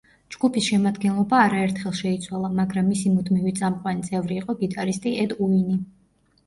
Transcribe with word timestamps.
ჯგუფის 0.35 0.69
შემადგენლობა 0.69 1.41
არაერთხელ 1.49 1.93
შეიცვალა, 1.99 2.51
მაგრამ 2.61 2.91
მისი 2.95 3.15
მუდმივი 3.19 3.55
წამყვანი 3.61 4.09
წევრი 4.11 4.43
იყო 4.43 4.59
გიტარისტი 4.65 5.19
ედ 5.29 5.39
უინი. 5.49 5.81